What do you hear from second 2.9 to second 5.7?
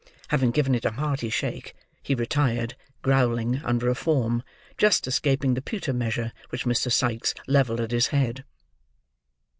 growling, under a form; just escaping the